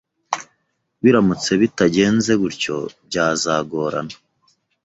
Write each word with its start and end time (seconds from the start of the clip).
Biramutse 1.03 1.51
bitagenze 1.61 2.31
gutyo 2.41 2.75
byazagorana 3.07 4.15